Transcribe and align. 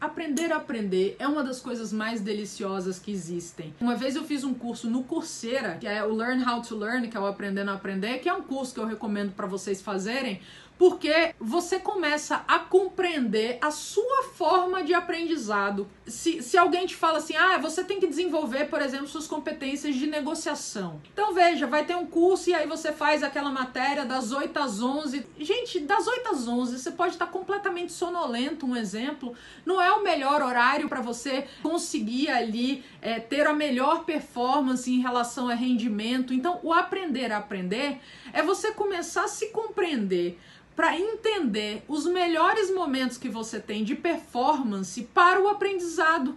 Aprender 0.00 0.50
a 0.50 0.56
aprender 0.56 1.14
é 1.18 1.28
uma 1.28 1.44
das 1.44 1.60
coisas 1.60 1.92
mais 1.92 2.22
deliciosas 2.22 2.98
que 2.98 3.10
existem. 3.10 3.74
Uma 3.80 3.94
vez 3.94 4.16
eu 4.16 4.24
fiz 4.24 4.44
um 4.44 4.54
curso 4.54 4.88
no 4.88 5.04
Coursera, 5.04 5.76
que 5.78 5.86
é 5.86 6.02
o 6.02 6.14
Learn 6.14 6.42
How 6.42 6.62
to 6.62 6.76
Learn, 6.76 7.08
que 7.08 7.16
é 7.16 7.20
o 7.20 7.26
Aprendendo 7.26 7.70
a 7.70 7.74
Aprender, 7.74 8.18
que 8.18 8.28
é 8.28 8.32
um 8.32 8.42
curso 8.42 8.72
que 8.72 8.80
eu 8.80 8.86
recomendo 8.86 9.32
para 9.32 9.46
vocês 9.46 9.82
fazerem, 9.82 10.40
porque 10.80 11.34
você 11.38 11.78
começa 11.78 12.42
a 12.48 12.58
compreender 12.58 13.58
a 13.60 13.70
sua 13.70 14.22
forma 14.32 14.82
de 14.82 14.94
aprendizado. 14.94 15.86
Se, 16.06 16.42
se 16.42 16.56
alguém 16.56 16.86
te 16.86 16.96
fala 16.96 17.18
assim, 17.18 17.36
ah, 17.36 17.58
você 17.58 17.84
tem 17.84 18.00
que 18.00 18.06
desenvolver, 18.06 18.64
por 18.70 18.80
exemplo, 18.80 19.06
suas 19.06 19.26
competências 19.26 19.94
de 19.94 20.06
negociação. 20.06 20.98
Então 21.12 21.34
veja, 21.34 21.66
vai 21.66 21.84
ter 21.84 21.94
um 21.94 22.06
curso 22.06 22.48
e 22.48 22.54
aí 22.54 22.66
você 22.66 22.92
faz 22.92 23.22
aquela 23.22 23.50
matéria 23.50 24.06
das 24.06 24.32
8 24.32 24.58
às 24.58 24.80
11. 24.80 25.26
Gente, 25.38 25.80
das 25.80 26.06
8 26.06 26.28
às 26.30 26.48
11 26.48 26.78
você 26.78 26.90
pode 26.90 27.12
estar 27.12 27.26
completamente 27.26 27.92
sonolento, 27.92 28.64
um 28.64 28.74
exemplo. 28.74 29.34
Não 29.66 29.82
é 29.82 29.89
o 29.94 30.02
melhor 30.02 30.42
horário 30.42 30.88
para 30.88 31.00
você 31.00 31.46
conseguir 31.62 32.28
ali 32.28 32.84
é, 33.00 33.18
ter 33.20 33.46
a 33.46 33.52
melhor 33.52 34.04
performance 34.04 34.90
em 34.90 35.00
relação 35.00 35.48
a 35.48 35.54
rendimento. 35.54 36.32
Então, 36.32 36.60
o 36.62 36.72
aprender 36.72 37.32
a 37.32 37.38
aprender 37.38 38.00
é 38.32 38.42
você 38.42 38.72
começar 38.72 39.24
a 39.24 39.28
se 39.28 39.48
compreender 39.48 40.38
para 40.74 40.98
entender 40.98 41.82
os 41.86 42.06
melhores 42.06 42.72
momentos 42.74 43.18
que 43.18 43.28
você 43.28 43.60
tem 43.60 43.84
de 43.84 43.94
performance 43.94 45.02
para 45.02 45.40
o 45.40 45.48
aprendizado. 45.48 46.36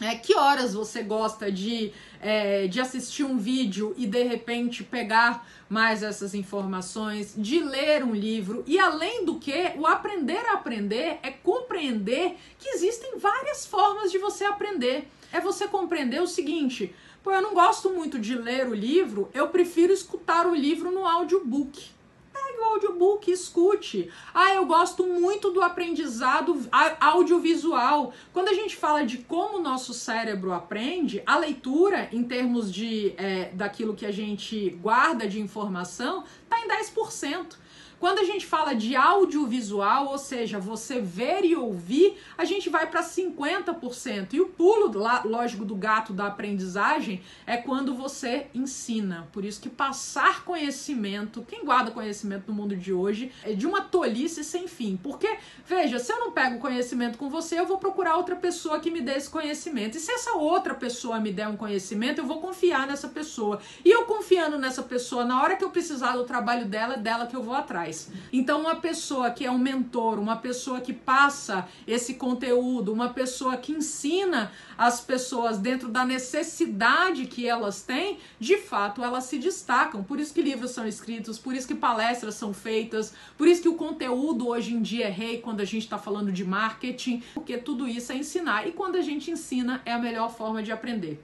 É, 0.00 0.16
que 0.16 0.34
horas 0.34 0.74
você 0.74 1.02
gosta 1.02 1.52
de, 1.52 1.92
é, 2.20 2.66
de 2.66 2.80
assistir 2.80 3.22
um 3.22 3.38
vídeo 3.38 3.94
e 3.96 4.04
de 4.04 4.22
repente 4.24 4.82
pegar 4.82 5.46
mais 5.68 6.02
essas 6.02 6.34
informações, 6.34 7.34
de 7.36 7.60
ler 7.60 8.02
um 8.02 8.12
livro 8.12 8.64
e 8.66 8.78
além 8.80 9.24
do 9.24 9.38
que, 9.38 9.72
o 9.76 9.86
aprender 9.86 10.44
a 10.46 10.54
aprender 10.54 11.18
é 11.22 11.30
compreender 11.82 12.36
que 12.58 12.68
existem 12.68 13.18
várias 13.18 13.66
formas 13.66 14.12
de 14.12 14.18
você 14.18 14.44
aprender. 14.44 15.08
É 15.32 15.40
você 15.40 15.66
compreender 15.66 16.22
o 16.22 16.28
seguinte: 16.28 16.94
pô, 17.22 17.32
eu 17.32 17.42
não 17.42 17.54
gosto 17.54 17.90
muito 17.90 18.18
de 18.18 18.36
ler 18.36 18.68
o 18.68 18.74
livro, 18.74 19.28
eu 19.34 19.48
prefiro 19.48 19.92
escutar 19.92 20.46
o 20.46 20.54
livro 20.54 20.92
no 20.92 21.04
audiobook 21.06 21.90
o 22.60 22.64
audiobook, 22.64 23.30
escute. 23.30 24.10
Ah, 24.34 24.54
eu 24.54 24.66
gosto 24.66 25.04
muito 25.04 25.50
do 25.50 25.62
aprendizado 25.62 26.68
audiovisual. 27.00 28.12
Quando 28.32 28.48
a 28.48 28.54
gente 28.54 28.76
fala 28.76 29.04
de 29.04 29.18
como 29.18 29.58
o 29.58 29.62
nosso 29.62 29.92
cérebro 29.94 30.52
aprende, 30.52 31.22
a 31.26 31.38
leitura, 31.38 32.08
em 32.12 32.22
termos 32.24 32.72
de 32.72 33.14
é, 33.16 33.50
daquilo 33.52 33.94
que 33.94 34.06
a 34.06 34.12
gente 34.12 34.70
guarda 34.70 35.26
de 35.28 35.40
informação, 35.40 36.24
está 36.44 36.58
em 36.60 36.68
10%. 36.68 37.62
Quando 38.02 38.18
a 38.18 38.24
gente 38.24 38.44
fala 38.44 38.74
de 38.74 38.96
audiovisual, 38.96 40.08
ou 40.08 40.18
seja, 40.18 40.58
você 40.58 41.00
ver 41.00 41.44
e 41.44 41.54
ouvir, 41.54 42.18
a 42.36 42.44
gente 42.44 42.68
vai 42.68 42.84
para 42.90 43.00
50%. 43.00 44.32
E 44.32 44.40
o 44.40 44.48
pulo, 44.48 44.90
lógico, 45.24 45.64
do 45.64 45.76
gato 45.76 46.12
da 46.12 46.26
aprendizagem 46.26 47.22
é 47.46 47.56
quando 47.56 47.94
você 47.94 48.48
ensina. 48.52 49.28
Por 49.30 49.44
isso 49.44 49.60
que 49.60 49.70
passar 49.70 50.44
conhecimento, 50.44 51.46
quem 51.46 51.64
guarda 51.64 51.92
conhecimento 51.92 52.41
no 52.48 52.54
mundo 52.54 52.76
de 52.76 52.92
hoje, 52.92 53.32
é 53.42 53.52
de 53.52 53.66
uma 53.66 53.82
tolice 53.82 54.44
sem 54.44 54.66
fim. 54.66 54.96
Porque, 54.96 55.28
veja, 55.66 55.98
se 55.98 56.12
eu 56.12 56.18
não 56.20 56.32
pego 56.32 56.58
conhecimento 56.58 57.18
com 57.18 57.28
você, 57.28 57.58
eu 57.58 57.66
vou 57.66 57.78
procurar 57.78 58.16
outra 58.16 58.36
pessoa 58.36 58.80
que 58.80 58.90
me 58.90 59.00
dê 59.00 59.12
esse 59.12 59.28
conhecimento. 59.28 59.96
E 59.96 60.00
se 60.00 60.12
essa 60.12 60.32
outra 60.32 60.74
pessoa 60.74 61.20
me 61.20 61.32
der 61.32 61.48
um 61.48 61.56
conhecimento, 61.56 62.20
eu 62.20 62.26
vou 62.26 62.40
confiar 62.40 62.86
nessa 62.86 63.08
pessoa. 63.08 63.60
E 63.84 63.90
eu 63.90 64.04
confiando 64.04 64.58
nessa 64.58 64.82
pessoa, 64.82 65.24
na 65.24 65.42
hora 65.42 65.56
que 65.56 65.64
eu 65.64 65.70
precisar 65.70 66.16
do 66.16 66.24
trabalho 66.24 66.66
dela, 66.66 66.94
é 66.94 66.98
dela 66.98 67.26
que 67.26 67.36
eu 67.36 67.42
vou 67.42 67.54
atrás. 67.54 68.10
Então, 68.32 68.60
uma 68.60 68.76
pessoa 68.76 69.30
que 69.30 69.44
é 69.44 69.50
um 69.50 69.58
mentor, 69.58 70.18
uma 70.18 70.36
pessoa 70.36 70.80
que 70.80 70.92
passa 70.92 71.68
esse 71.86 72.14
conteúdo, 72.14 72.92
uma 72.92 73.10
pessoa 73.10 73.56
que 73.56 73.72
ensina 73.72 74.50
as 74.76 75.00
pessoas 75.00 75.58
dentro 75.58 75.88
da 75.88 76.04
necessidade 76.04 77.26
que 77.26 77.46
elas 77.46 77.82
têm, 77.82 78.18
de 78.38 78.56
fato 78.56 79.02
elas 79.02 79.24
se 79.24 79.38
destacam. 79.38 80.02
Por 80.02 80.18
isso 80.18 80.34
que 80.34 80.42
livros 80.42 80.70
são 80.70 80.86
escritos, 80.86 81.38
por 81.38 81.54
isso 81.54 81.66
que 81.66 81.74
palestras 81.74 82.31
são 82.34 82.52
feitas, 82.52 83.14
por 83.36 83.46
isso 83.48 83.62
que 83.62 83.68
o 83.68 83.74
conteúdo 83.74 84.48
hoje 84.48 84.74
em 84.74 84.82
dia 84.82 85.06
é 85.06 85.10
rei 85.10 85.38
quando 85.38 85.60
a 85.60 85.64
gente 85.64 85.82
está 85.82 85.98
falando 85.98 86.32
de 86.32 86.44
marketing, 86.44 87.22
porque 87.34 87.56
tudo 87.58 87.86
isso 87.88 88.12
é 88.12 88.16
ensinar. 88.16 88.66
E 88.66 88.72
quando 88.72 88.96
a 88.96 89.02
gente 89.02 89.30
ensina, 89.30 89.82
é 89.84 89.92
a 89.92 89.98
melhor 89.98 90.34
forma 90.34 90.62
de 90.62 90.72
aprender. 90.72 91.22